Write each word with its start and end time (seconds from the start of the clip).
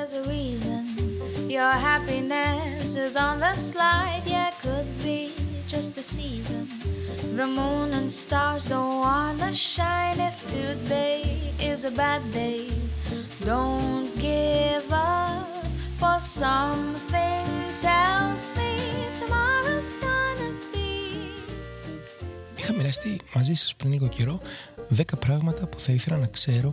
There's 0.00 0.14
a 0.14 0.26
reason 0.38 0.82
your 1.56 1.72
happiness 1.88 2.96
is 3.06 3.16
on 3.16 3.34
the 3.44 3.52
slide. 3.52 4.22
Yeah, 4.24 4.50
could 4.62 4.90
be 5.04 5.20
just 5.72 5.90
the 5.98 6.04
season. 6.16 6.64
The 7.38 7.46
moon 7.58 7.88
and 7.98 8.08
stars 8.22 8.64
don't 8.72 8.96
wanna 9.06 9.52
shine. 9.52 10.18
If 10.30 10.36
today 10.58 11.20
is 11.70 11.80
a 11.90 11.92
bad 12.02 12.22
day, 12.42 12.62
don't 13.50 14.10
give 14.28 14.88
up. 14.90 15.64
For 16.00 16.18
something 16.40 17.46
tells 17.86 18.42
me 18.58 18.70
tomorrow's 19.20 19.92
gonna 20.04 20.50
be. 20.72 20.90
Είχα 22.56 22.72
μοιραστεί 22.72 23.20
μαζί 23.34 23.54
σας 23.54 23.74
πριν 23.74 23.92
λίγο 23.92 24.08
καιρό 24.08 24.40
10 24.96 25.02
πράγματα 25.18 25.66
που 25.66 25.80
θα 25.80 25.92
ήθελα 25.92 26.16
να 26.16 26.26
ξέρω 26.26 26.72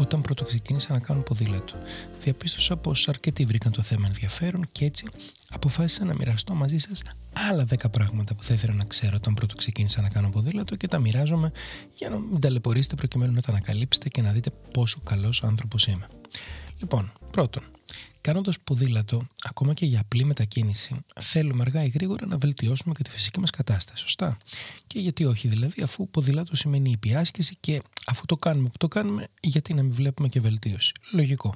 όταν 0.00 0.20
πρώτο 0.20 0.44
ξεκίνησα 0.44 0.92
να 0.92 0.98
κάνω 0.98 1.20
ποδήλατο. 1.20 1.74
Διαπίστωσα 2.20 2.76
πως 2.76 3.08
αρκετοί 3.08 3.44
βρήκαν 3.44 3.72
το 3.72 3.82
θέμα 3.82 4.06
ενδιαφέρον 4.06 4.68
και 4.72 4.84
έτσι 4.84 5.08
αποφάσισα 5.50 6.04
να 6.04 6.14
μοιραστώ 6.14 6.54
μαζί 6.54 6.78
σας 6.78 7.02
άλλα 7.50 7.64
10 7.64 7.90
πράγματα 7.90 8.34
που 8.34 8.42
θα 8.42 8.54
ήθελα 8.54 8.74
να 8.74 8.84
ξέρω 8.84 9.16
όταν 9.16 9.34
πρώτο 9.34 9.54
ξεκίνησα 9.54 10.00
να 10.00 10.08
κάνω 10.08 10.30
ποδήλατο 10.30 10.76
και 10.76 10.86
τα 10.86 10.98
μοιράζομαι 10.98 11.52
για 11.94 12.08
να 12.08 12.18
μην 12.18 12.40
ταλαιπωρήσετε 12.40 12.94
προκειμένου 12.94 13.32
να 13.32 13.40
τα 13.40 13.50
ανακαλύψετε 13.50 14.08
και 14.08 14.22
να 14.22 14.32
δείτε 14.32 14.50
πόσο 14.72 15.00
καλός 15.04 15.42
άνθρωπος 15.42 15.86
είμαι. 15.86 16.06
Λοιπόν, 16.80 17.12
πρώτον, 17.30 17.62
Κάνοντας 18.28 18.60
ποδήλατο, 18.60 19.26
ακόμα 19.42 19.74
και 19.74 19.86
για 19.86 20.00
απλή 20.00 20.24
μετακίνηση, 20.24 21.04
θέλουμε 21.20 21.62
αργά 21.62 21.84
ή 21.84 21.88
γρήγορα 21.88 22.26
να 22.26 22.38
βελτιώσουμε 22.38 22.94
και 22.94 23.02
τη 23.02 23.10
φυσική 23.10 23.40
μας 23.40 23.50
κατάσταση. 23.50 24.02
Σωστά; 24.02 24.36
Και 24.86 24.98
γιατί 24.98 25.24
όχι, 25.24 25.48
δηλαδή, 25.48 25.82
αφού 25.82 26.08
ποδήλατο 26.08 26.56
σημαίνει 26.56 26.90
υπηάσκηση 26.90 27.56
και 27.60 27.82
αφού 28.06 28.26
το 28.26 28.36
κάνουμε 28.36 28.68
που 28.68 28.78
το 28.78 28.88
κάνουμε, 28.88 29.26
γιατί 29.40 29.74
να 29.74 29.82
μην 29.82 29.92
βλέπουμε 29.92 30.28
και 30.28 30.40
βελτίωση; 30.40 30.92
Λογικό. 31.12 31.54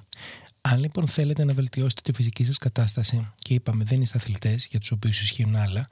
Αν 0.60 0.80
λοιπόν 0.80 1.08
θέλετε 1.08 1.44
να 1.44 1.54
βελτιώσετε 1.54 2.00
τη 2.04 2.12
φυσική 2.12 2.44
σας 2.44 2.58
κατάσταση, 2.58 3.30
και 3.38 3.54
είπαμε 3.54 3.84
δεν 3.84 4.02
είστε 4.02 4.18
αθλητές 4.18 4.66
για 4.66 4.80
τους 4.80 4.90
οποίους 4.90 5.20
ισχύουν 5.20 5.56
άλλα, 5.56 5.86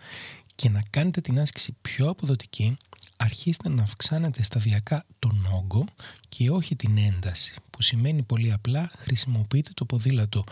και 0.55 0.69
να 0.69 0.83
κάνετε 0.91 1.20
την 1.20 1.41
άσκηση 1.41 1.77
πιο 1.83 2.09
αποδοτική, 2.09 2.77
αρχίστε 3.22 3.68
να 3.68 3.82
αυξάνετε 3.82 4.42
σταδιακά 4.42 5.04
τον 5.18 5.46
όγκο 5.52 5.84
και 6.28 6.50
όχι 6.50 6.76
την 6.76 6.98
ένταση, 6.98 7.54
που 7.70 7.82
σημαίνει 7.82 8.22
πολύ 8.22 8.52
απλά 8.52 8.90
χρησιμοποιείτε 8.98 9.70
το 9.74 9.84
ποδήλατο 9.84 10.44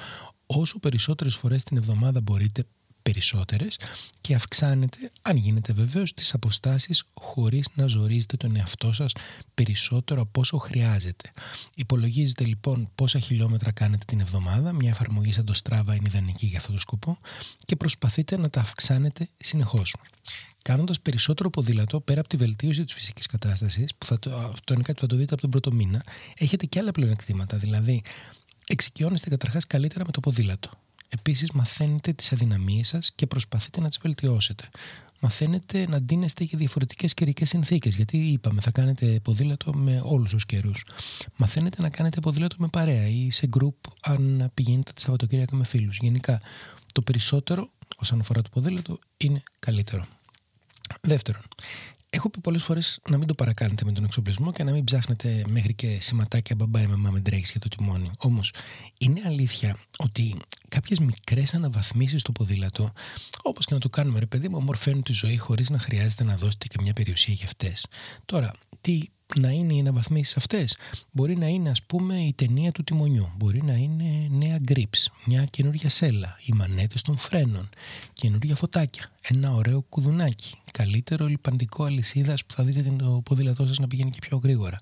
όσο 0.47 0.79
περισσότερες 0.79 1.37
φορές 1.37 1.63
την 1.63 1.77
εβδομάδα 1.77 2.21
μπορείτε 2.21 2.65
περισσότερες 3.03 3.79
και 4.21 4.35
αυξάνετε, 4.35 5.11
αν 5.23 5.37
γίνεται 5.37 5.73
βεβαίως, 5.73 6.15
τις 6.15 6.35
αποστάσεις 6.35 7.05
χωρίς 7.15 7.69
να 7.75 7.87
ζορίζετε 7.87 8.37
τον 8.37 8.57
εαυτό 8.57 8.93
σας 8.93 9.13
περισσότερο 9.55 10.21
από 10.21 10.41
όσο 10.41 10.59
χρειάζεται. 10.59 11.31
Υπολογίζετε 11.75 12.45
λοιπόν 12.45 12.91
πόσα 12.95 13.19
χιλιόμετρα 13.19 13.73
κάνετε 13.73 14.05
την 14.07 14.21
εβδομάδα, 14.21 14.73
μια 14.73 14.91
εφαρμογή 14.91 15.33
σαν 15.33 15.45
το 15.45 15.55
Strava 15.63 15.87
είναι 15.87 16.07
ιδανική 16.07 16.47
για 16.47 16.59
αυτό 16.59 16.73
το 16.73 16.79
σκοπό 16.79 17.19
και 17.67 17.77
προσπαθείτε 17.77 18.37
να 18.37 18.51
τα 18.51 18.61
αυξάνετε 18.61 19.29
συνεχώς. 19.37 19.95
Κάνοντας 20.63 21.01
περισσότερο 21.01 21.51
ποδήλατο, 21.51 22.01
πέρα 22.01 22.21
από 22.21 22.29
τη 22.29 22.37
βελτίωση 22.37 22.85
της 22.85 22.95
φυσικής 22.95 23.27
κατάστασης, 23.27 23.95
που 23.99 24.07
θα 24.07 24.19
το, 24.19 24.37
αυτό 24.37 24.73
είναι 24.73 24.83
κάτι 24.83 24.95
που 24.95 25.01
θα 25.01 25.07
το 25.07 25.17
δείτε 25.17 25.33
από 25.33 25.43
τον 25.43 25.51
πρώτο 25.51 25.73
μήνα, 25.73 26.05
έχετε 26.39 26.67
και 26.67 26.79
άλλα 26.79 26.91
πλεονεκτήματα. 26.91 27.57
Δηλαδή, 27.57 28.03
εξοικειώνεστε 28.67 29.31
καταρχάς 29.31 29.67
καλύτερα 29.67 30.05
με 30.07 30.13
το 30.13 30.21
ποδήλατο. 30.21 30.71
Επίσης, 31.09 31.51
μαθαίνετε 31.51 32.13
τις 32.13 32.33
αδυναμίες 32.33 32.89
σας 32.89 33.13
και 33.15 33.27
προσπαθείτε 33.27 33.81
να 33.81 33.89
τις 33.89 33.99
βελτιώσετε. 34.03 34.69
Μαθαίνετε 35.21 35.87
να 35.89 36.01
ντύνεστε 36.01 36.45
για 36.45 36.59
διαφορετικές 36.59 37.15
καιρικές 37.15 37.49
συνθήκες. 37.49 37.95
Γιατί 37.95 38.17
είπαμε, 38.17 38.61
θα 38.61 38.71
κάνετε 38.71 39.21
ποδήλατο 39.23 39.75
με 39.75 40.01
όλους 40.05 40.31
τους 40.31 40.47
καιρούς. 40.47 40.85
Μαθαίνετε 41.37 41.83
να 41.83 41.91
κάνετε 41.91 42.21
ποδήλατο 42.21 42.57
με 42.59 42.69
παρέα 42.69 43.09
ή 43.09 43.31
σε 43.31 43.49
group, 43.59 43.91
αν 44.01 44.51
πηγαίνετε 44.55 44.93
τη 44.95 45.01
Σαββατοκύριακα 45.01 45.57
με 45.57 45.65
φίλους. 45.65 45.97
Γενικά, 45.97 46.41
το 46.93 47.03
περισσότερο 47.03 47.71
όσον 47.97 48.21
αφορά 48.21 48.43
το 48.43 48.49
ποδήλατο 48.49 48.99
είναι 49.17 49.43
καλύτερο. 49.59 50.05
Δεύτερον, 51.01 51.43
έχω 52.11 52.31
πει 52.31 52.41
πολλές 52.41 52.63
φορές 52.63 53.01
να 53.11 53.19
μην 53.19 53.27
το 53.27 53.35
παρακάνετε 53.35 53.85
με 53.85 53.93
τον 53.93 54.05
εξοπλισμό 54.05 54.53
και 54.53 54.65
να 54.65 54.73
μην 54.73 54.85
ψάχνετε 54.85 55.45
μέχρι 55.49 55.75
και 55.75 55.99
σηματάκια 56.01 56.55
μπαμπά 56.55 56.83
ή 56.83 56.87
μαμά 56.87 57.11
με 57.11 57.21
τρέχεις 57.21 57.51
για 57.51 57.61
το 57.61 57.69
τιμόνι. 57.69 58.11
Όμως, 58.19 58.53
είναι 58.99 59.23
αλήθεια 59.27 59.79
ότι 59.99 60.37
κάποιες 60.69 60.99
μικρές 60.99 61.55
αναβαθμίσεις 61.55 62.21
στο 62.21 62.33
ποδήλατο, 62.33 62.93
όπως 63.43 63.67
και 63.67 63.75
να 63.75 63.81
το 63.81 63.89
κάνουμε, 63.89 64.19
ρε 64.19 64.27
παιδί 64.27 64.49
μου, 64.49 64.57
ομορφαίνουν 64.61 65.03
τη 65.03 65.13
ζωή 65.13 65.37
χωρίς 65.37 65.71
να 65.71 65.79
χρειάζεται 65.79 66.25
να 66.25 66.37
δώσετε 66.37 66.67
και 66.67 66.77
μια 66.81 66.93
περιουσία 66.93 67.35
για 67.35 67.47
αυτές. 67.47 67.87
Τώρα, 68.25 68.53
τι 68.81 69.03
να 69.37 69.51
είναι 69.51 69.75
οι 69.75 69.79
αναβαθμίσεις 69.79 70.37
αυτές. 70.37 70.77
Μπορεί 71.13 71.37
να 71.37 71.47
είναι, 71.47 71.71
ας 71.71 71.83
πούμε, 71.83 72.19
η 72.19 72.33
ταινία 72.33 72.73
του 72.73 72.85
τιμονιού. 72.85 73.33
Μπορεί 73.37 73.63
να 73.63 73.75
είναι 73.75 74.29
νέα 74.31 74.59
grips, 74.69 75.07
μια 75.25 75.45
καινούργια 75.45 75.91
σέλα, 75.91 76.37
οι 76.45 76.53
μανέτες 76.53 77.03
των 77.03 77.17
φρένων, 77.17 77.69
καινούργια 78.13 78.55
φωτάκια, 78.55 79.11
ένα 79.29 79.53
ωραίο 79.53 79.81
κουδουνάκι, 79.89 80.55
καλύτερο 80.73 81.27
λιπαντικό 81.27 81.85
αλυσίδας 81.85 82.45
που 82.45 82.55
θα 82.55 82.65
δείτε 82.65 82.95
το 82.99 83.23
ποδήλατό 83.25 83.67
σας 83.67 83.79
να 83.79 83.87
πηγαίνει 83.87 84.11
και 84.11 84.19
πιο 84.21 84.41
γρήγορα 84.43 84.79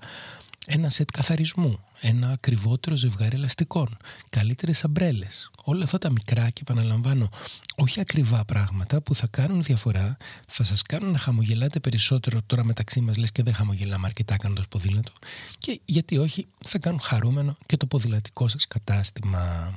ένα 0.66 0.90
σετ 0.90 1.10
καθαρισμού, 1.10 1.80
ένα 2.00 2.28
ακριβότερο 2.30 2.96
ζευγάρι 2.96 3.36
ελαστικών, 3.36 3.96
καλύτερες 4.30 4.84
αμπρέλες. 4.84 5.50
Όλα 5.64 5.84
αυτά 5.84 5.98
τα 5.98 6.10
μικρά 6.10 6.50
και 6.50 6.60
επαναλαμβάνω, 6.68 7.28
όχι 7.76 8.00
ακριβά 8.00 8.44
πράγματα 8.44 9.00
που 9.00 9.14
θα 9.14 9.26
κάνουν 9.26 9.62
διαφορά, 9.62 10.16
θα 10.46 10.64
σας 10.64 10.82
κάνουν 10.82 11.10
να 11.10 11.18
χαμογελάτε 11.18 11.80
περισσότερο 11.80 12.42
τώρα 12.46 12.64
μεταξύ 12.64 13.00
μας, 13.00 13.16
λες 13.16 13.32
και 13.32 13.42
δεν 13.42 13.54
χαμογελάμε 13.54 14.06
αρκετά 14.06 14.36
κάνοντας 14.36 14.68
ποδήλατο. 14.68 15.12
Και 15.58 15.80
γιατί 15.84 16.18
όχι, 16.18 16.46
θα 16.64 16.78
κάνουν 16.78 17.00
χαρούμενο 17.00 17.56
και 17.66 17.76
το 17.76 17.86
ποδηλατικό 17.86 18.48
σας 18.48 18.66
κατάστημα. 18.66 19.74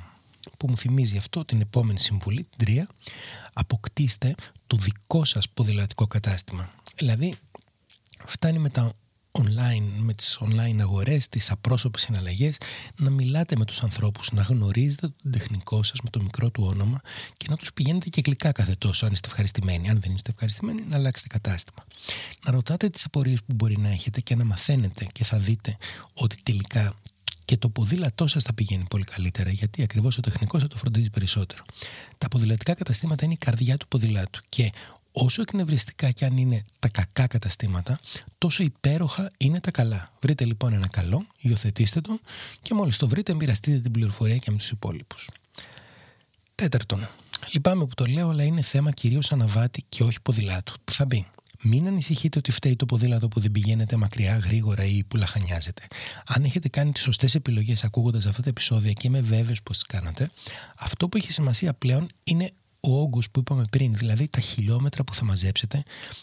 Που 0.56 0.66
μου 0.70 0.76
θυμίζει 0.76 1.16
αυτό 1.16 1.44
την 1.44 1.60
επόμενη 1.60 1.98
συμβουλή, 1.98 2.42
την 2.42 2.66
τρία, 2.66 2.88
αποκτήστε 3.52 4.34
το 4.66 4.76
δικό 4.76 5.24
σας 5.24 5.48
ποδηλατικό 5.48 6.06
κατάστημα. 6.06 6.70
Δηλαδή, 6.96 7.34
φτάνει 8.26 8.58
με 8.58 8.68
τα 8.68 8.92
online, 9.32 9.90
με 9.98 10.14
τις 10.14 10.38
online 10.40 10.78
αγορές, 10.80 11.28
τις 11.28 11.50
απρόσωπες 11.50 12.00
συναλλαγές, 12.00 12.56
να 12.96 13.10
μιλάτε 13.10 13.56
με 13.56 13.64
τους 13.64 13.82
ανθρώπους, 13.82 14.32
να 14.32 14.42
γνωρίζετε 14.42 15.08
τον 15.22 15.32
τεχνικό 15.32 15.82
σας 15.82 16.00
με 16.00 16.10
το 16.10 16.20
μικρό 16.22 16.50
του 16.50 16.64
όνομα 16.70 17.00
και 17.36 17.46
να 17.48 17.56
τους 17.56 17.72
πηγαίνετε 17.72 18.08
και 18.08 18.22
γλυκά 18.24 18.52
κάθε 18.52 18.74
τόσο 18.78 19.06
αν 19.06 19.12
είστε 19.12 19.28
ευχαριστημένοι. 19.28 19.90
Αν 19.90 20.00
δεν 20.00 20.14
είστε 20.14 20.30
ευχαριστημένοι, 20.30 20.82
να 20.88 20.96
αλλάξετε 20.96 21.28
κατάστημα. 21.28 21.84
Να 22.44 22.52
ρωτάτε 22.52 22.88
τις 22.88 23.04
απορίες 23.04 23.38
που 23.38 23.54
μπορεί 23.54 23.78
να 23.78 23.88
έχετε 23.88 24.20
και 24.20 24.34
να 24.34 24.44
μαθαίνετε 24.44 25.06
και 25.12 25.24
θα 25.24 25.38
δείτε 25.38 25.76
ότι 26.14 26.36
τελικά 26.42 26.94
και 27.44 27.56
το 27.56 27.68
ποδήλατό 27.68 28.26
σας 28.26 28.42
θα 28.42 28.54
πηγαίνει 28.54 28.84
πολύ 28.90 29.04
καλύτερα, 29.04 29.50
γιατί 29.50 29.82
ακριβώς 29.82 30.18
ο 30.18 30.20
τεχνικός 30.20 30.62
θα 30.62 30.68
το 30.68 30.76
φροντίζει 30.76 31.10
περισσότερο. 31.10 31.64
Τα 32.18 32.28
ποδηλατικά 32.28 32.74
καταστήματα 32.74 33.24
είναι 33.24 33.34
η 33.34 33.36
καρδιά 33.36 33.76
του 33.76 33.88
ποδηλάτου 33.88 34.40
και 34.48 34.72
όσο 35.12 35.42
εκνευριστικά 35.42 36.10
κι 36.10 36.24
αν 36.24 36.36
είναι 36.36 36.64
τα 36.78 36.88
κακά 36.88 37.26
καταστήματα, 37.26 37.98
τόσο 38.38 38.62
υπέροχα 38.62 39.30
είναι 39.36 39.60
τα 39.60 39.70
καλά. 39.70 40.12
Βρείτε 40.20 40.44
λοιπόν 40.44 40.72
ένα 40.72 40.88
καλό, 40.88 41.26
υιοθετήστε 41.38 42.00
το 42.00 42.18
και 42.62 42.74
μόλις 42.74 42.96
το 42.96 43.08
βρείτε 43.08 43.34
μοιραστείτε 43.34 43.78
την 43.78 43.90
πληροφορία 43.90 44.36
και 44.36 44.50
με 44.50 44.56
τους 44.56 44.70
υπόλοιπους. 44.70 45.28
Τέταρτον, 46.54 47.08
λυπάμαι 47.52 47.86
που 47.86 47.94
το 47.94 48.04
λέω, 48.04 48.28
αλλά 48.28 48.42
είναι 48.42 48.62
θέμα 48.62 48.90
κυρίως 48.90 49.32
αναβάτη 49.32 49.84
και 49.88 50.02
όχι 50.02 50.20
ποδηλάτου. 50.22 50.74
Που 50.84 50.92
θα 50.92 51.04
μπει. 51.04 51.26
Μην 51.62 51.86
ανησυχείτε 51.86 52.38
ότι 52.38 52.50
φταίει 52.50 52.76
το 52.76 52.86
ποδήλατο 52.86 53.28
που 53.28 53.40
δεν 53.40 53.52
πηγαίνετε 53.52 53.96
μακριά, 53.96 54.36
γρήγορα 54.36 54.84
ή 54.84 55.04
που 55.04 55.16
λαχανιάζετε. 55.16 55.82
Αν 56.26 56.44
έχετε 56.44 56.68
κάνει 56.68 56.92
τις 56.92 57.02
σωστές 57.02 57.34
επιλογές 57.34 57.84
ακούγοντας 57.84 58.26
αυτά 58.26 58.42
τα 58.42 58.48
επεισόδια 58.48 58.92
και 58.92 59.06
είμαι 59.06 59.20
βέβαιος 59.20 59.62
πως 59.62 59.76
τις 59.76 59.86
κάνατε, 59.86 60.30
αυτό 60.76 61.08
που 61.08 61.16
έχει 61.16 61.32
σημασία 61.32 61.74
πλέον 61.74 62.08
είναι 62.24 62.52
ο 62.80 63.00
όγκος 63.00 63.30
που 63.30 63.40
είπαμε 63.40 63.64
πριν, 63.70 63.94
δηλαδή 63.94 64.28
τα 64.28 64.40
χιλιόμετρα 64.40 65.04
που 65.04 65.14
θα 65.14 65.24
μαζέψετε 65.24 65.82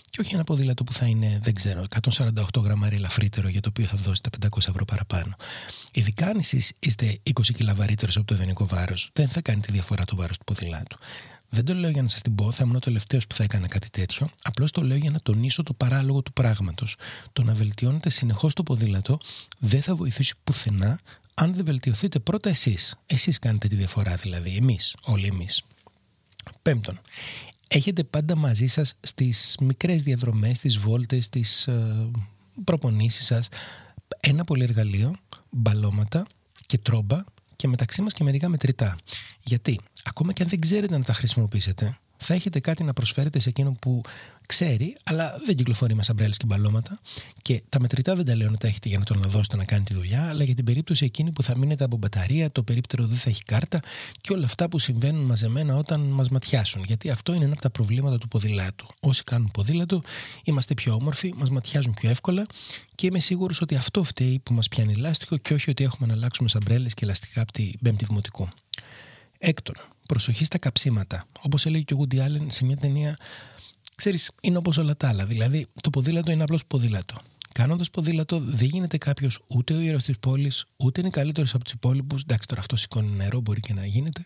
και 0.09 0.21
όχι 0.21 0.33
ένα 0.33 0.43
ποδήλατο 0.43 0.83
που 0.83 0.93
θα 0.93 1.05
είναι, 1.05 1.39
δεν 1.41 1.53
ξέρω, 1.53 1.83
148 2.09 2.61
γραμμάρια 2.63 2.97
ελαφρύτερο 2.97 3.47
για 3.47 3.61
το 3.61 3.69
οποίο 3.69 3.85
θα 3.85 3.97
δώσετε 3.97 4.29
500 4.49 4.57
ευρώ 4.67 4.85
παραπάνω. 4.85 5.35
Ειδικά 5.91 6.25
αν 6.25 6.37
εσείς 6.37 6.73
είστε 6.79 7.19
20 7.23 7.41
κιλά 7.55 7.73
βαρύτερος 7.73 8.17
από 8.17 8.25
το 8.25 8.35
ιδανικό 8.35 8.67
βάρος, 8.67 9.09
δεν 9.13 9.27
θα 9.27 9.41
κάνει 9.41 9.61
τη 9.61 9.71
διαφορά 9.71 10.05
το 10.05 10.15
βάρος 10.15 10.37
του 10.37 10.43
ποδηλάτου. 10.43 10.97
Δεν 11.49 11.65
το 11.65 11.73
λέω 11.73 11.89
για 11.89 12.01
να 12.01 12.07
σας 12.07 12.21
την 12.21 12.35
πω, 12.35 12.51
θα 12.51 12.63
ήμουν 12.63 12.75
ο 12.75 12.79
τελευταίος 12.79 13.27
που 13.27 13.35
θα 13.35 13.43
έκανα 13.43 13.67
κάτι 13.67 13.89
τέτοιο. 13.89 14.29
Απλώς 14.41 14.71
το 14.71 14.81
λέω 14.81 14.97
για 14.97 15.11
να 15.11 15.19
τονίσω 15.19 15.63
το 15.63 15.73
παράλογο 15.73 16.21
του 16.21 16.33
πράγματος. 16.33 16.95
Το 17.33 17.43
να 17.43 17.53
βελτιώνετε 17.53 18.09
συνεχώς 18.09 18.53
το 18.53 18.63
ποδήλατο 18.63 19.19
δεν 19.59 19.81
θα 19.81 19.95
βοηθήσει 19.95 20.33
πουθενά 20.43 20.99
αν 21.33 21.53
δεν 21.53 21.65
βελτιωθείτε 21.65 22.19
πρώτα 22.19 22.49
εσείς. 22.49 22.95
Εσείς 23.05 23.39
κάνετε 23.39 23.67
τη 23.67 23.75
διαφορά 23.75 24.15
δηλαδή, 24.15 24.55
εμείς, 24.55 24.95
όλοι 25.03 25.27
εμείς. 25.27 25.63
Πέμπτον, 26.67 26.99
έχετε 27.67 28.03
πάντα 28.03 28.35
μαζί 28.35 28.67
σας 28.67 28.95
στις 28.99 29.57
μικρές 29.59 30.03
διαδρομές, 30.03 30.57
στις 30.57 30.77
βόλτες, 30.77 31.25
στις 31.25 31.67
ε, 31.67 32.09
προπονήσεις 32.63 33.25
σας 33.25 33.49
ένα 34.19 34.43
πολυεργαλείο, 34.43 35.15
μπαλώματα 35.49 36.25
και 36.65 36.77
τρόμπα 36.77 37.23
και 37.55 37.67
μεταξύ 37.67 38.01
μας 38.01 38.13
και 38.13 38.23
μερικά 38.23 38.49
μετρητά. 38.49 38.95
Γιατί 39.43 39.79
ακόμα 40.03 40.33
και 40.33 40.43
αν 40.43 40.49
δεν 40.49 40.59
ξέρετε 40.59 40.97
να 40.97 41.03
τα 41.03 41.13
χρησιμοποιήσετε, 41.13 41.97
θα 42.17 42.33
έχετε 42.33 42.59
κάτι 42.59 42.83
να 42.83 42.93
προσφέρετε 42.93 43.39
σε 43.39 43.49
εκείνον 43.49 43.75
που 43.75 44.01
ξέρει, 44.47 44.97
αλλά 45.03 45.39
δεν 45.45 45.55
κυκλοφορεί 45.55 45.95
με 45.95 46.03
σαμπρέλες 46.03 46.37
και 46.37 46.45
μπαλώματα. 46.45 46.99
Και 47.41 47.63
τα 47.69 47.79
μετρητά 47.79 48.15
δεν 48.15 48.25
τα 48.25 48.35
λέω 48.35 48.49
να 48.49 48.57
τα 48.57 48.67
έχετε 48.67 48.89
για 48.89 48.99
να 48.99 49.05
τον 49.05 49.21
δώσετε 49.27 49.55
να 49.55 49.65
κάνει 49.65 49.83
τη 49.83 49.93
δουλειά, 49.93 50.29
αλλά 50.29 50.43
για 50.43 50.55
την 50.55 50.65
περίπτωση 50.65 51.05
εκείνη 51.05 51.31
που 51.31 51.43
θα 51.43 51.57
μείνετε 51.57 51.83
από 51.83 51.97
μπαταρία, 51.97 52.51
το 52.51 52.63
περίπτερο 52.63 53.05
δεν 53.05 53.17
θα 53.17 53.29
έχει 53.29 53.43
κάρτα 53.43 53.79
και 54.21 54.33
όλα 54.33 54.45
αυτά 54.45 54.69
που 54.69 54.79
συμβαίνουν 54.79 55.25
μαζεμένα 55.25 55.75
όταν 55.75 56.01
μας 56.01 56.29
ματιάσουν. 56.29 56.83
Γιατί 56.83 57.09
αυτό 57.09 57.33
είναι 57.33 57.43
ένα 57.43 57.53
από 57.53 57.61
τα 57.61 57.69
προβλήματα 57.69 58.17
του 58.17 58.27
ποδηλάτου. 58.27 58.87
Όσοι 58.99 59.23
κάνουν 59.23 59.51
ποδήλατο, 59.51 60.01
είμαστε 60.43 60.73
πιο 60.73 60.93
όμορφοι, 60.93 61.33
μας 61.37 61.49
ματιάζουν 61.49 61.93
πιο 61.93 62.09
εύκολα 62.09 62.45
και 62.95 63.07
είμαι 63.07 63.19
σίγουρος 63.19 63.61
ότι 63.61 63.75
αυτό 63.75 64.03
φταίει 64.03 64.39
που 64.43 64.53
μας 64.53 64.67
πιάνει 64.67 64.95
λάστιχο 64.95 65.37
και 65.37 65.53
όχι 65.53 65.69
ότι 65.69 65.83
έχουμε 65.83 66.07
να 66.07 66.13
αλλάξουμε 66.13 66.49
σαμπρέλες 66.49 66.93
και 66.93 67.05
ελαστικά 67.05 67.41
από 67.41 67.51
την 67.51 67.79
Πέμπτη 67.81 68.05
Δημοτικού. 68.05 68.47
Έκτον, 69.39 69.75
προσοχή 70.07 70.45
στα 70.45 70.57
καψίματα. 70.57 71.25
Όπως 71.41 71.65
έλεγε 71.65 71.83
και 71.83 71.93
ο 71.93 71.97
Woody 71.99 72.15
Allen 72.15 72.45
σε 72.47 72.65
μια 72.65 72.77
ταινία, 72.77 73.17
ξέρεις, 73.97 74.31
είναι 74.41 74.57
όπως 74.57 74.77
όλα 74.77 74.97
τα 74.97 75.07
άλλα. 75.07 75.25
Δηλαδή, 75.25 75.67
το 75.81 75.89
ποδήλατο 75.89 76.31
είναι 76.31 76.43
απλώς 76.43 76.65
ποδήλατο. 76.65 77.15
Κάνοντας 77.51 77.89
ποδήλατο, 77.89 78.39
δεν 78.39 78.67
γίνεται 78.67 78.97
κάποιος 78.97 79.39
ούτε 79.47 79.73
ο 79.73 79.79
ιερός 79.79 80.03
της 80.03 80.19
πόλης, 80.19 80.65
ούτε 80.77 80.99
είναι 81.01 81.09
καλύτερος 81.09 81.53
από 81.53 81.63
τους 81.63 81.73
υπόλοιπους. 81.73 82.21
Εντάξει, 82.21 82.47
τώρα 82.47 82.61
αυτό 82.61 82.75
σηκώνει 82.75 83.09
νερό, 83.09 83.39
μπορεί 83.39 83.59
και 83.59 83.73
να 83.73 83.85
γίνεται. 83.85 84.23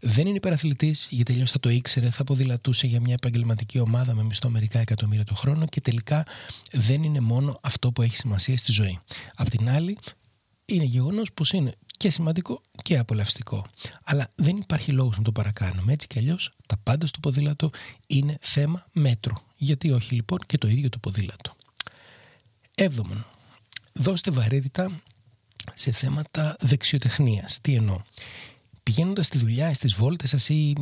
Δεν 0.00 0.26
είναι 0.26 0.36
υπεραθλητής, 0.36 1.08
γιατί 1.10 1.32
αλλιώς 1.32 1.50
θα 1.50 1.60
το 1.60 1.68
ήξερε, 1.68 2.10
θα 2.10 2.24
ποδηλατούσε 2.24 2.86
για 2.86 3.00
μια 3.00 3.14
επαγγελματική 3.14 3.78
ομάδα 3.78 4.14
με 4.14 4.22
μισθό 4.22 4.48
μερικά 4.48 4.78
εκατομμύρια 4.78 5.24
το 5.24 5.34
χρόνο 5.34 5.64
και 5.66 5.80
τελικά 5.80 6.26
δεν 6.72 7.02
είναι 7.02 7.20
μόνο 7.20 7.58
αυτό 7.62 7.92
που 7.92 8.02
έχει 8.02 8.16
σημασία 8.16 8.56
στη 8.56 8.72
ζωή. 8.72 8.98
Απ' 9.34 9.50
την 9.50 9.70
άλλη, 9.70 9.98
είναι 10.64 10.84
γεγονός 10.84 11.32
πως 11.32 11.52
είναι 11.52 11.72
και 11.96 12.10
σημαντικό 12.10 12.60
και 12.90 12.98
απολαυστικό. 12.98 13.64
Αλλά 14.04 14.32
δεν 14.34 14.56
υπάρχει 14.56 14.92
λόγος 14.92 15.16
να 15.16 15.22
το 15.22 15.32
παρακάνουμε. 15.32 15.92
Έτσι 15.92 16.06
κι 16.06 16.18
αλλιώς 16.18 16.52
τα 16.66 16.76
πάντα 16.82 17.06
στο 17.06 17.20
ποδήλατο 17.20 17.70
είναι 18.06 18.38
θέμα 18.40 18.86
μέτρου. 18.92 19.34
Γιατί 19.56 19.90
όχι 19.90 20.14
λοιπόν 20.14 20.38
και 20.46 20.58
το 20.58 20.68
ίδιο 20.68 20.88
το 20.88 20.98
ποδήλατο. 20.98 21.56
Έβδομον, 22.74 23.26
δώστε 23.92 24.30
βαρύτητα 24.30 25.00
σε 25.74 25.92
θέματα 25.92 26.56
δεξιοτεχνίας. 26.60 27.58
Τι 27.60 27.74
εννοώ. 27.74 28.00
Πηγαίνοντας 28.82 29.26
στη 29.26 29.38
δουλειά, 29.38 29.74
στις 29.74 29.94
βόλτες 29.94 30.30
σας 30.30 30.48
ή 30.48 30.74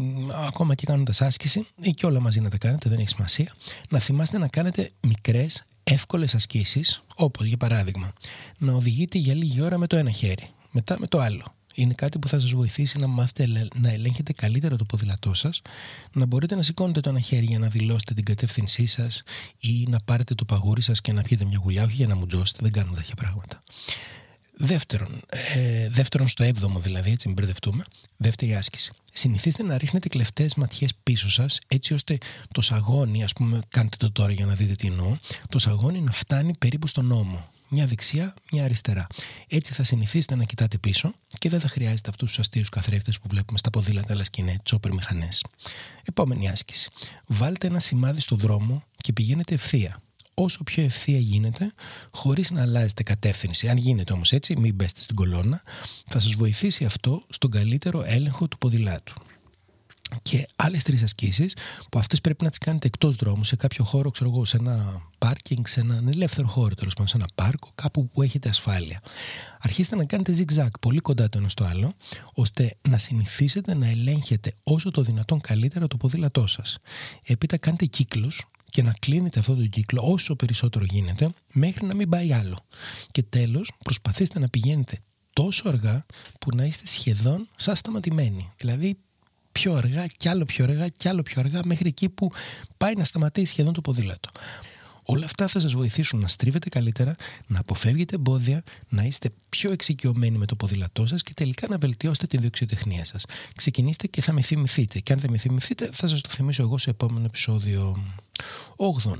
ακόμα 0.46 0.74
και 0.74 0.86
κάνοντας 0.86 1.20
άσκηση, 1.22 1.66
ή 1.80 1.90
και 1.90 2.06
όλα 2.06 2.20
μαζί 2.20 2.40
να 2.40 2.50
τα 2.50 2.58
κάνετε, 2.58 2.88
δεν 2.88 2.98
έχει 2.98 3.08
σημασία, 3.08 3.54
να 3.90 3.98
θυμάστε 3.98 4.38
να 4.38 4.48
κάνετε 4.48 4.90
μικρές, 5.00 5.64
εύκολες 5.84 6.34
ασκήσεις, 6.34 7.02
όπως 7.14 7.46
για 7.46 7.56
παράδειγμα, 7.56 8.12
να 8.58 8.72
οδηγείτε 8.72 9.18
για 9.18 9.34
λίγη 9.34 9.60
ώρα 9.60 9.78
με 9.78 9.86
το 9.86 9.96
ένα 9.96 10.10
χέρι, 10.10 10.50
μετά 10.70 10.96
με 10.98 11.06
το 11.06 11.18
άλλο. 11.18 11.56
Είναι 11.78 11.94
κάτι 11.94 12.18
που 12.18 12.28
θα 12.28 12.40
σας 12.40 12.50
βοηθήσει 12.50 12.98
να 12.98 13.06
μάθετε 13.06 13.68
να 13.74 13.90
ελέγχετε 13.90 14.32
καλύτερα 14.32 14.76
το 14.76 14.84
ποδήλατό 14.84 15.34
σας, 15.34 15.62
να 16.12 16.26
μπορείτε 16.26 16.54
να 16.54 16.62
σηκώνετε 16.62 17.00
το 17.00 17.08
ένα 17.08 17.20
χέρι 17.20 17.44
για 17.44 17.58
να 17.58 17.68
δηλώσετε 17.68 18.14
την 18.14 18.24
κατεύθυνσή 18.24 18.86
σας 18.86 19.22
ή 19.60 19.86
να 19.88 20.00
πάρετε 20.00 20.34
το 20.34 20.44
παγούρι 20.44 20.82
σας 20.82 21.00
και 21.00 21.12
να 21.12 21.22
πιείτε 21.22 21.44
μια 21.44 21.60
γουλιά, 21.62 21.84
όχι 21.84 21.94
για 21.94 22.06
να 22.06 22.16
μουτζώσετε, 22.16 22.58
δεν 22.62 22.72
κάνουμε 22.72 22.96
τέτοια 22.96 23.14
πράγματα. 23.14 23.62
Δεύτερον, 24.52 25.20
ε, 25.28 25.88
δεύτερον 25.88 26.28
στο 26.28 26.44
έβδομο 26.44 26.78
δηλαδή, 26.80 27.10
έτσι 27.10 27.26
μην 27.26 27.36
μπερδευτούμε, 27.36 27.84
δεύτερη 28.16 28.54
άσκηση. 28.54 28.92
Συνηθίστε 29.12 29.62
να 29.62 29.78
ρίχνετε 29.78 30.08
κλεφτές 30.08 30.54
ματιές 30.54 30.94
πίσω 31.02 31.30
σας, 31.30 31.58
έτσι 31.68 31.94
ώστε 31.94 32.18
το 32.52 32.60
σαγόνι, 32.60 33.24
ας 33.24 33.32
πούμε, 33.32 33.60
κάντε 33.68 33.96
το 33.98 34.10
τώρα 34.12 34.32
για 34.32 34.46
να 34.46 34.54
δείτε 34.54 34.74
τι 34.74 34.86
εννοώ, 34.86 35.16
το 35.48 35.58
σαγόνι 35.58 36.00
να 36.00 36.12
φτάνει 36.12 36.56
περίπου 36.58 36.86
στον 36.86 37.12
ώμο 37.12 37.48
μια 37.68 37.86
δεξιά, 37.86 38.34
μια 38.52 38.64
αριστερά. 38.64 39.06
Έτσι 39.48 39.72
θα 39.72 39.82
συνηθίσετε 39.82 40.36
να 40.36 40.44
κοιτάτε 40.44 40.78
πίσω 40.78 41.14
και 41.38 41.48
δεν 41.48 41.60
θα 41.60 41.68
χρειάζεται 41.68 42.10
αυτούς 42.10 42.28
τους 42.28 42.38
αστείους 42.38 42.68
καθρέφτες 42.68 43.18
που 43.20 43.28
βλέπουμε 43.28 43.58
στα 43.58 43.70
ποδήλατα 43.70 44.12
αλλά 44.12 44.24
και 44.24 44.42
είναι 44.42 44.56
τσόπερ 44.62 44.92
μηχανές. 44.94 45.44
Επόμενη 46.04 46.48
άσκηση. 46.48 46.90
Βάλτε 47.26 47.66
ένα 47.66 47.78
σημάδι 47.78 48.20
στο 48.20 48.36
δρόμο 48.36 48.82
και 48.96 49.12
πηγαίνετε 49.12 49.54
ευθεία. 49.54 50.02
Όσο 50.34 50.64
πιο 50.64 50.82
ευθεία 50.82 51.18
γίνεται, 51.18 51.72
χωρίς 52.10 52.50
να 52.50 52.62
αλλάζετε 52.62 53.02
κατεύθυνση. 53.02 53.68
Αν 53.68 53.76
γίνεται 53.76 54.12
όμως 54.12 54.32
έτσι, 54.32 54.56
μην 54.58 54.74
μπέστε 54.74 55.00
στην 55.00 55.16
κολόνα, 55.16 55.62
θα 56.06 56.20
σας 56.20 56.34
βοηθήσει 56.34 56.84
αυτό 56.84 57.22
στον 57.28 57.50
καλύτερο 57.50 58.02
έλεγχο 58.06 58.48
του 58.48 58.58
ποδηλάτου 58.58 59.12
και 60.22 60.46
άλλες 60.56 60.82
τρεις 60.82 61.02
ασκήσεις 61.02 61.56
που 61.90 61.98
αυτές 61.98 62.20
πρέπει 62.20 62.44
να 62.44 62.50
τις 62.50 62.58
κάνετε 62.58 62.86
εκτός 62.86 63.16
δρόμου, 63.16 63.44
σε 63.44 63.56
κάποιο 63.56 63.84
χώρο, 63.84 64.10
ξέρω 64.10 64.30
εγώ, 64.30 64.44
σε 64.44 64.56
ένα 64.56 65.02
πάρκινγκ, 65.18 65.66
σε 65.66 65.80
έναν 65.80 66.08
ελεύθερο 66.08 66.48
χώρο, 66.48 66.74
τέλος 66.74 66.94
πάντων, 66.94 67.08
σε 67.08 67.16
ένα 67.16 67.26
πάρκο, 67.34 67.70
κάπου 67.74 68.08
που 68.08 68.22
έχετε 68.22 68.48
ασφάλεια. 68.48 69.02
Αρχίστε 69.60 69.96
να 69.96 70.04
κάνετε 70.04 70.34
zigzag 70.38 70.68
πολύ 70.80 71.00
κοντά 71.00 71.28
το 71.28 71.38
ένα 71.38 71.48
στο 71.48 71.64
άλλο, 71.64 71.92
ώστε 72.34 72.76
να 72.88 72.98
συνηθίσετε 72.98 73.74
να 73.74 73.86
ελέγχετε 73.86 74.52
όσο 74.62 74.90
το 74.90 75.02
δυνατόν 75.02 75.40
καλύτερα 75.40 75.88
το 75.88 75.96
ποδήλατό 75.96 76.46
σας. 76.46 76.78
Έπειτα 77.24 77.56
κάντε 77.56 77.86
κύκλους 77.86 78.46
και 78.70 78.82
να 78.82 78.92
κλείνετε 78.98 79.38
αυτό 79.38 79.54
το 79.54 79.66
κύκλο 79.66 80.02
όσο 80.04 80.36
περισσότερο 80.36 80.84
γίνεται, 80.84 81.30
μέχρι 81.52 81.86
να 81.86 81.94
μην 81.94 82.08
πάει 82.08 82.32
άλλο. 82.32 82.58
Και 83.10 83.22
τέλος, 83.22 83.72
προσπαθήστε 83.84 84.38
να 84.38 84.48
πηγαίνετε 84.48 84.98
τόσο 85.32 85.68
αργά 85.68 86.06
που 86.40 86.56
να 86.56 86.64
είστε 86.64 86.86
σχεδόν 86.86 87.48
σαν 87.56 87.76
σταματημένοι. 87.76 88.50
Δηλαδή 88.56 88.98
πιο 89.52 89.74
αργά 89.74 90.06
κι 90.06 90.28
άλλο 90.28 90.44
πιο 90.44 90.64
αργά 90.64 90.88
κι 90.88 91.08
άλλο 91.08 91.22
πιο 91.22 91.40
αργά 91.40 91.60
μέχρι 91.64 91.88
εκεί 91.88 92.08
που 92.08 92.30
πάει 92.76 92.94
να 92.94 93.04
σταματήσει 93.04 93.46
σχεδόν 93.46 93.72
το 93.72 93.80
ποδήλατο. 93.80 94.30
Όλα 95.10 95.24
αυτά 95.24 95.46
θα 95.46 95.60
σας 95.60 95.72
βοηθήσουν 95.72 96.20
να 96.20 96.28
στρίβετε 96.28 96.68
καλύτερα, 96.68 97.16
να 97.46 97.58
αποφεύγετε 97.58 98.14
εμπόδια, 98.14 98.62
να 98.88 99.02
είστε 99.02 99.30
πιο 99.48 99.72
εξοικειωμένοι 99.72 100.38
με 100.38 100.46
το 100.46 100.56
ποδήλατό 100.56 101.06
σας 101.06 101.22
και 101.22 101.34
τελικά 101.34 101.66
να 101.68 101.78
βελτιώσετε 101.78 102.26
τη 102.26 102.38
δεξιοτεχνία 102.38 103.04
σας. 103.04 103.24
Ξεκινήστε 103.56 104.06
και 104.06 104.20
θα 104.20 104.32
με 104.32 104.40
θυμηθείτε. 104.40 104.98
Και 105.00 105.12
αν 105.12 105.18
δεν 105.18 105.30
με 105.30 105.38
θυμηθείτε 105.38 105.90
θα 105.92 106.06
σας 106.06 106.20
το 106.20 106.28
θυμίσω 106.28 106.62
εγώ 106.62 106.78
σε 106.78 106.90
επόμενο 106.90 107.24
επεισόδιο 107.24 107.96
8. 108.76 109.12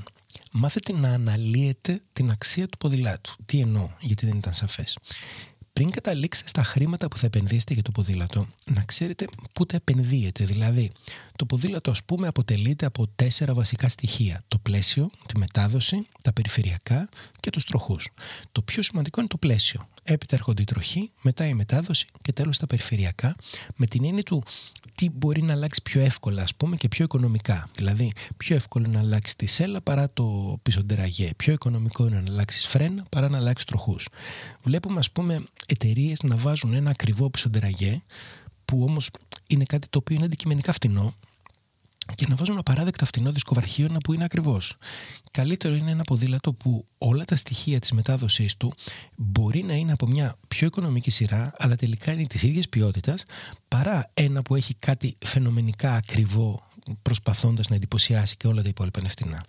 Μάθετε 0.51 0.93
να 0.93 1.09
αναλύετε 1.09 2.01
την 2.13 2.31
αξία 2.31 2.67
του 2.67 2.77
ποδηλάτου. 2.77 3.35
Τι 3.45 3.59
εννοώ, 3.59 3.89
γιατί 3.99 4.25
δεν 4.25 4.37
ήταν 4.37 4.53
σαφές 4.53 4.97
πριν 5.79 5.91
καταλήξετε 5.91 6.49
στα 6.49 6.63
χρήματα 6.63 7.07
που 7.07 7.17
θα 7.17 7.25
επενδύσετε 7.25 7.73
για 7.73 7.83
το 7.83 7.91
ποδήλατο, 7.91 8.47
να 8.65 8.83
ξέρετε 8.83 9.25
πού 9.53 9.65
τα 9.65 9.75
επενδύετε. 9.75 10.45
Δηλαδή, 10.45 10.91
το 11.35 11.45
ποδήλατο, 11.45 11.91
ας 11.91 12.03
πούμε, 12.03 12.27
αποτελείται 12.27 12.85
από 12.85 13.07
τέσσερα 13.15 13.53
βασικά 13.53 13.89
στοιχεία. 13.89 14.43
Το 14.47 14.57
πλαίσιο, 14.57 15.09
τη 15.27 15.37
μετάδοση, 15.37 16.07
τα 16.21 16.33
περιφερειακά 16.33 17.09
και 17.39 17.49
τους 17.49 17.65
τροχούς. 17.65 18.09
Το 18.51 18.61
πιο 18.61 18.83
σημαντικό 18.83 19.19
είναι 19.19 19.29
το 19.29 19.37
πλαίσιο. 19.37 19.87
Έπειτα 20.11 20.35
έρχονται 20.35 20.61
η 20.61 20.65
τροχή, 20.65 21.11
μετά 21.21 21.47
η 21.47 21.53
μετάδοση 21.53 22.07
και 22.21 22.33
τέλος 22.33 22.57
τα 22.57 22.67
περιφερειακά, 22.67 23.35
με 23.75 23.85
την 23.85 24.05
έννοια 24.05 24.23
του 24.23 24.43
τι 24.95 25.09
μπορεί 25.09 25.41
να 25.41 25.53
αλλάξει 25.53 25.81
πιο 25.81 26.01
εύκολα, 26.01 26.41
ας 26.41 26.55
πούμε, 26.55 26.75
και 26.75 26.87
πιο 26.87 27.03
οικονομικά. 27.03 27.69
Δηλαδή, 27.75 28.13
πιο 28.37 28.55
εύκολο 28.55 28.85
είναι 28.87 28.93
να 28.93 29.03
αλλάξει 29.03 29.35
τη 29.37 29.45
σέλα 29.45 29.81
παρά 29.81 30.09
το 30.13 30.57
πίσω 30.61 30.83
ντεραγέ. 30.83 31.29
Πιο 31.35 31.53
οικονομικό 31.53 32.07
είναι 32.07 32.21
να 32.21 32.31
αλλάξεις 32.31 32.65
φρένα 32.65 33.05
παρά 33.09 33.29
να 33.29 33.37
αλλάξεις 33.37 33.65
τροχούς. 33.65 34.07
Βλέπουμε, 34.63 34.99
ας 34.99 35.11
πούμε, 35.11 35.43
εταιρείες 35.65 36.23
να 36.23 36.37
βάζουν 36.37 36.73
ένα 36.73 36.89
ακριβό 36.89 37.29
πίσω 37.29 37.49
ντεραγέ, 37.49 38.01
που 38.65 38.83
όμως 38.83 39.09
είναι 39.47 39.63
κάτι 39.63 39.87
το 39.87 39.97
οποίο 39.97 40.15
είναι 40.15 40.25
αντικειμενικά 40.25 40.71
φτηνό, 40.71 41.13
και 42.15 42.25
να 42.29 42.35
βάζουν 42.35 42.57
απαράδεκτα 42.57 43.05
φτηνό 43.05 43.31
δισκοβαρχείο 43.31 43.87
που 44.03 44.13
είναι 44.13 44.23
ακριβώς. 44.23 44.75
Καλύτερο 45.31 45.75
είναι 45.75 45.91
ένα 45.91 46.03
ποδήλατο 46.03 46.53
που 46.53 46.85
όλα 46.97 47.25
τα 47.25 47.35
στοιχεία 47.35 47.79
της 47.79 47.91
μετάδοσής 47.91 48.57
του 48.57 48.73
μπορεί 49.15 49.63
να 49.63 49.73
είναι 49.73 49.91
από 49.91 50.07
μια 50.07 50.35
πιο 50.47 50.67
οικονομική 50.67 51.11
σειρά, 51.11 51.53
αλλά 51.57 51.75
τελικά 51.75 52.11
είναι 52.11 52.23
της 52.23 52.43
ίδιας 52.43 52.69
ποιότητας, 52.69 53.23
παρά 53.67 54.11
ένα 54.13 54.41
που 54.41 54.55
έχει 54.55 54.73
κάτι 54.79 55.17
φαινομενικά 55.25 55.93
ακριβό 55.93 56.68
προσπαθώντας 57.01 57.67
να 57.67 57.75
εντυπωσιάσει 57.75 58.35
και 58.37 58.47
όλα 58.47 58.61
τα 58.61 58.67
υπόλοιπα 58.67 58.99
είναι 58.99 59.09
φτηνά. 59.09 59.45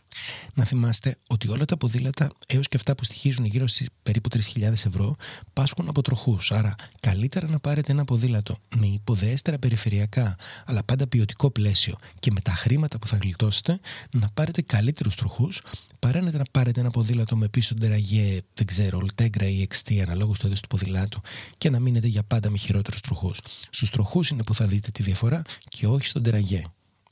Να 0.54 0.64
θυμάστε 0.64 1.16
ότι 1.26 1.48
όλα 1.48 1.64
τα 1.64 1.76
ποδήλατα 1.76 2.28
έως 2.46 2.68
και 2.68 2.76
αυτά 2.76 2.94
που 2.94 3.04
στοιχίζουν 3.04 3.44
γύρω 3.44 3.66
στις 3.66 3.88
περίπου 4.02 4.28
3.000 4.54 4.62
ευρώ 4.72 5.16
πάσχουν 5.52 5.88
από 5.88 6.02
τροχούς. 6.02 6.52
Άρα 6.52 6.74
καλύτερα 7.00 7.48
να 7.48 7.58
πάρετε 7.58 7.92
ένα 7.92 8.04
ποδήλατο 8.04 8.56
με 8.76 8.86
υποδέστερα 8.86 9.58
περιφερειακά 9.58 10.36
αλλά 10.64 10.82
πάντα 10.84 11.06
ποιοτικό 11.06 11.50
πλαίσιο 11.50 11.96
και 12.18 12.30
με 12.32 12.40
τα 12.40 12.52
χρήματα 12.52 12.98
που 12.98 13.06
θα 13.06 13.16
γλιτώσετε 13.16 13.80
να 14.10 14.30
πάρετε 14.34 14.62
καλύτερους 14.62 15.14
τροχούς 15.14 15.62
παρά 15.98 16.20
να 16.20 16.42
πάρετε 16.50 16.80
ένα 16.80 16.90
ποδήλατο 16.90 17.36
με 17.36 17.48
πίσω 17.48 17.74
ντεραγέ, 17.74 18.42
δεν 18.54 18.66
ξέρω, 18.66 18.98
ολτέγκρα 18.98 19.48
ή 19.48 19.62
εξτή 19.62 20.00
αναλόγως 20.00 20.38
του 20.38 20.46
είδου 20.46 20.54
του 20.54 20.68
ποδηλάτου 20.68 21.20
και 21.58 21.70
να 21.70 21.80
μείνετε 21.80 22.06
για 22.06 22.22
πάντα 22.22 22.50
με 22.50 22.58
χειρότερους 22.58 23.00
τροχούς. 23.00 23.40
Στους 23.70 23.90
τροχούς 23.90 24.28
είναι 24.28 24.42
που 24.42 24.54
θα 24.54 24.66
δείτε 24.66 24.90
τη 24.90 25.02
διαφορά 25.02 25.42
και 25.68 25.86
όχι 25.86 26.06
στον 26.06 26.22
τεραγέ. 26.22 26.62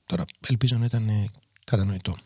Τώρα 0.09 0.25
ελπίζω 0.49 0.77
να 0.77 0.85
ήταν 0.85 1.31
κατανοητό. 1.65 2.17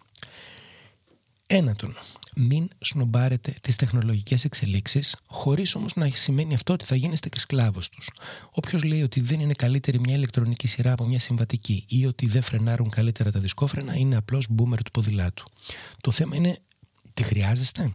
Ένατον, 1.46 1.96
μην 2.36 2.68
σνομπάρετε 2.78 3.54
τις 3.60 3.76
τεχνολογικές 3.76 4.44
εξελίξεις 4.44 5.16
χωρίς 5.26 5.74
όμως 5.74 5.94
να 5.94 6.10
σημαίνει 6.14 6.54
αυτό 6.54 6.72
ότι 6.72 6.84
θα 6.84 6.94
γίνεστε 6.94 7.28
και 7.28 7.40
σκλάβος 7.40 7.88
τους. 7.88 8.10
Όποιος 8.50 8.82
λέει 8.82 9.02
ότι 9.02 9.20
δεν 9.20 9.40
είναι 9.40 9.52
καλύτερη 9.52 10.00
μια 10.00 10.14
ηλεκτρονική 10.14 10.66
σειρά 10.66 10.92
από 10.92 11.06
μια 11.06 11.18
συμβατική 11.18 11.84
ή 11.88 12.06
ότι 12.06 12.26
δεν 12.26 12.42
φρενάρουν 12.42 12.90
καλύτερα 12.90 13.30
τα 13.32 13.40
δισκόφρενα 13.40 13.96
είναι 13.96 14.16
απλώς 14.16 14.46
boomer 14.56 14.78
του 14.84 14.90
ποδηλάτου. 14.90 15.44
Το 16.00 16.10
θέμα 16.10 16.36
είναι 16.36 16.58
τι 17.14 17.22
χρειάζεστε; 17.22 17.94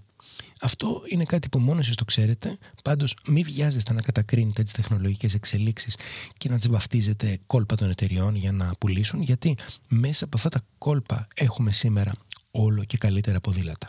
Αυτό 0.61 1.01
είναι 1.07 1.23
κάτι 1.23 1.49
που 1.49 1.59
μόνος 1.59 1.83
εσείς 1.85 1.95
το 1.95 2.05
ξέρετε, 2.05 2.57
πάντως 2.83 3.15
μην 3.27 3.43
βιάζεστε 3.43 3.93
να 3.93 4.01
κατακρίνετε 4.01 4.63
τις 4.63 4.71
τεχνολογικές 4.71 5.33
εξελίξεις 5.33 5.95
και 6.37 6.49
να 6.49 6.57
τις 6.57 6.69
βαφτίζετε 6.69 7.39
κόλπα 7.47 7.75
των 7.75 7.89
εταιριών 7.89 8.35
για 8.35 8.51
να 8.51 8.75
πουλήσουν, 8.79 9.21
γιατί 9.21 9.57
μέσα 9.87 10.25
από 10.25 10.37
αυτά 10.37 10.49
τα 10.49 10.61
κόλπα 10.77 11.27
έχουμε 11.35 11.71
σήμερα 11.71 12.11
όλο 12.51 12.83
και 12.83 12.97
καλύτερα 12.97 13.39
ποδήλατα. 13.41 13.87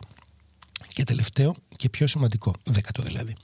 Και 0.92 1.02
τελευταίο 1.02 1.54
και 1.76 1.88
πιο 1.88 2.06
σημαντικό, 2.06 2.52
δέκατο 2.64 3.02
δηλαδή. 3.02 3.34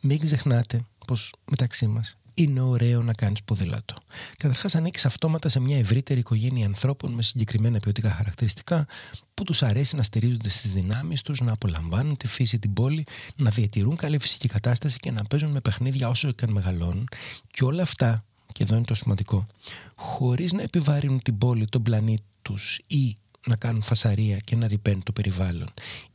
Μην 0.00 0.18
ξεχνάτε 0.18 0.84
πως 1.06 1.32
μεταξύ 1.50 1.86
μας 1.86 2.16
είναι 2.34 2.60
ωραίο 2.60 3.02
να 3.02 3.12
κάνεις 3.12 3.42
ποδήλατο. 3.42 3.94
Καταρχάς 4.36 4.74
ανήκεις 4.74 5.04
αυτόματα 5.06 5.48
σε 5.48 5.60
μια 5.60 5.78
ευρύτερη 5.78 6.20
οικογένεια 6.20 6.66
ανθρώπων 6.66 7.12
με 7.12 7.22
συγκεκριμένα 7.22 7.80
ποιοτικά 7.80 8.10
χαρακτηριστικά 8.10 8.86
που 9.34 9.44
τους 9.44 9.62
αρέσει 9.62 9.96
να 9.96 10.02
στηρίζονται 10.02 10.48
στις 10.48 10.72
δυνάμεις 10.72 11.22
τους, 11.22 11.40
να 11.40 11.52
απολαμβάνουν 11.52 12.16
τη 12.16 12.26
φύση 12.26 12.58
την 12.58 12.72
πόλη, 12.72 13.04
να 13.36 13.50
διατηρούν 13.50 13.96
καλή 13.96 14.18
φυσική 14.18 14.48
κατάσταση 14.48 14.98
και 14.98 15.10
να 15.10 15.24
παίζουν 15.24 15.50
με 15.50 15.60
παιχνίδια 15.60 16.08
όσο 16.08 16.32
και 16.32 16.44
αν 16.44 16.52
μεγαλώνουν 16.52 17.08
και 17.50 17.64
όλα 17.64 17.82
αυτά, 17.82 18.24
και 18.52 18.62
εδώ 18.62 18.74
είναι 18.74 18.84
το 18.84 18.94
σημαντικό, 18.94 19.46
χωρίς 19.94 20.52
να 20.52 20.62
επιβαρύνουν 20.62 21.22
την 21.22 21.38
πόλη, 21.38 21.66
τον 21.66 21.82
πλανήτη 21.82 22.24
τους 22.42 22.80
ή 22.86 23.16
να 23.46 23.56
κάνουν 23.56 23.82
φασαρία 23.82 24.36
και 24.36 24.56
να 24.56 24.66
ρηπαίνουν 24.66 25.02
το 25.02 25.12
περιβάλλον 25.12 25.68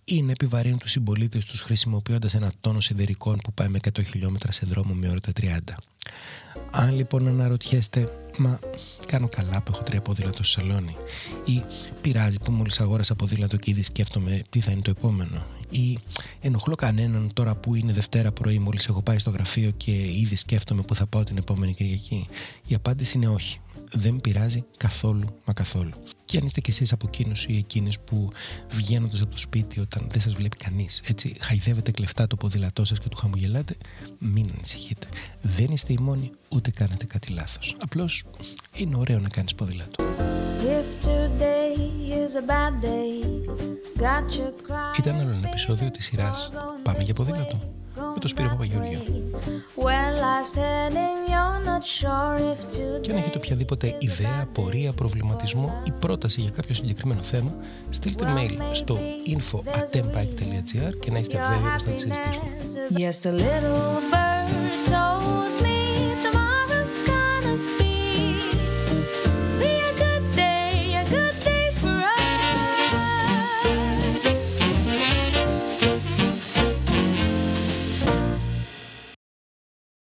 ή 0.04 0.22
να 0.22 0.32
επιβαρύνουν 0.32 0.78
τους 0.80 0.92
συμπολίτες 0.92 1.46
τους 1.46 1.62
χρησιμοποιώντας 1.62 2.34
ένα 2.34 2.52
τόνο 2.62 2.80
σιδερικών 2.80 3.38
που 3.44 3.54
πάει 3.54 3.68
με 3.68 3.80
100 3.82 4.04
χιλιόμετρα 4.04 4.52
σε 4.52 4.66
δρόμο 4.66 4.94
με 4.94 5.10
ώρα 5.10 5.20
τα 5.20 5.32
30. 5.42 5.58
Αν 6.72 6.96
λοιπόν 6.96 7.28
αναρωτιέστε, 7.28 8.10
μα 8.38 8.60
κάνω 9.08 9.28
καλά 9.28 9.62
που 9.62 9.72
έχω 9.74 9.84
τρία 9.84 10.02
ποδήλατο 10.02 10.44
στο 10.44 10.60
σαλόνι 10.62 10.96
ή 11.46 11.64
πειράζει 12.02 12.38
που 12.40 12.52
μόλις 12.52 12.80
αγόρασα 12.80 13.16
ποδήλατο 13.16 13.58
και 13.58 13.72
ήδη 13.72 13.84
σκέφτομαι 13.84 14.42
τι 14.50 14.60
θα 14.60 14.72
είναι 14.72 14.82
το 14.82 14.90
επόμενο 14.90 15.46
ή 15.70 15.98
ενοχλώ 16.42 16.76
κανέναν 16.76 17.30
τώρα 17.34 17.56
που 17.56 17.76
είναι 17.76 17.92
Δευτέρα 17.92 18.32
πρωί 18.32 18.60
μόλις 18.60 18.88
έχω 18.88 19.02
πάει 19.02 19.20
στο 19.20 19.30
γραφείο 19.30 19.72
και 19.78 19.92
ήδη 19.92 20.36
σκέφτομαι 20.36 20.82
που 20.82 20.96
θα 20.96 21.08
πάω 21.08 21.24
την 21.24 21.38
επόμενη 21.38 21.74
Κυριακή. 21.74 22.28
Η 22.68 22.76
απάντηση 22.76 23.18
είναι 23.18 23.28
όχι 23.28 23.60
δεν 23.92 24.22
πειράζει 24.22 24.66
καθόλου 24.78 25.26
μα 25.46 25.54
καθόλου. 25.54 25.92
Και 26.26 26.38
αν 26.38 26.46
είστε 26.46 26.60
κι 26.60 26.70
εσείς 26.70 26.92
από 26.92 27.06
εκείνους 27.08 27.46
ή 27.46 27.58
εκείνες 27.58 28.00
που 28.00 28.30
βγαίνοντας 28.70 29.22
από 29.22 29.32
το 29.32 29.38
σπίτι 29.38 29.80
όταν 29.80 30.08
δεν 30.12 30.22
σας 30.22 30.34
βλέπει 30.34 30.58
κανείς, 30.58 31.02
έτσι 31.06 31.36
χαϊδεύετε 31.40 31.92
κλεφτά 31.92 32.28
το 32.28 32.36
ποδήλατό 32.36 32.86
σας 32.86 33.00
και 33.00 33.10
του 33.10 33.18
χαμογελάτε, 33.18 33.78
μην 34.20 34.50
ανησυχείτε. 34.56 35.08
Δεν 35.42 35.68
είστε 35.72 35.94
οι 35.94 35.98
μόνοι, 36.02 36.32
ούτε 36.50 36.72
κάνετε 36.72 37.06
κάτι 37.06 37.34
λάθος. 37.34 37.76
Απλώς 37.80 38.24
είναι 38.76 38.96
ωραίο 38.96 39.20
να 39.20 39.28
κάνεις 39.28 39.56
ποδήλατο. 39.56 40.04
Ήταν 45.00 45.16
άλλο 45.16 45.30
ένα 45.30 45.48
επεισόδιο 45.48 45.92
της 45.92 46.06
σειράς 46.06 46.50
«Πάμε 46.84 47.04
για 47.04 47.14
ποδήλατο» 47.14 47.60
με 48.14 48.20
τον 48.20 48.30
Σπύρο 48.30 48.50
Παπαγιώργιο. 48.50 49.00
Και 53.02 53.12
αν 53.12 53.18
έχετε 53.18 53.38
οποιαδήποτε 53.38 53.96
ιδέα, 54.00 54.48
πορεία, 54.54 54.94
προβληματισμό 54.94 55.82
ή 55.84 55.92
πρόταση 55.92 56.42
για 56.42 56.50
κάποιο 56.50 56.76
συγκεκριμένο 56.76 57.22
θέμα, 57.22 57.56
στείλτε 57.90 58.26
mail 58.38 58.58
στο 58.72 58.98
info.tempike.gr 59.28 60.94
και 61.00 61.12
να 61.12 61.20
είστε 61.20 61.38
βέβαιοι 61.38 61.72
πως 61.74 61.84
θα 61.84 61.92
τη 61.92 62.00
συζητήσουμε. 62.00 62.48